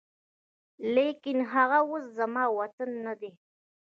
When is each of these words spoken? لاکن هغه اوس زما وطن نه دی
لاکن 0.95 1.37
هغه 1.53 1.77
اوس 1.87 2.03
زما 2.17 2.43
وطن 2.57 2.89
نه 3.05 3.13
دی 3.19 3.31